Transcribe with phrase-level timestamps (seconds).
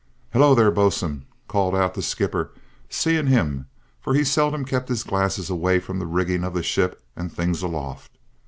[0.33, 2.49] "Hullo, there, bo'sun!" called out the skipper,
[2.89, 3.67] seeing him,
[3.99, 7.61] for he seldom kept his glasses away from the rigging of the ship and things
[7.61, 8.17] aloft.